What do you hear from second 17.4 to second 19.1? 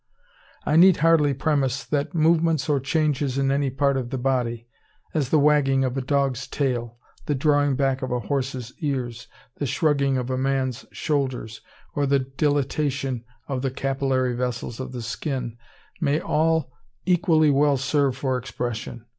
well serve for expression.